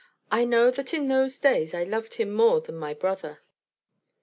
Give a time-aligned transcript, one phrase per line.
[0.31, 3.37] I know that in those days I loved him more than my brother.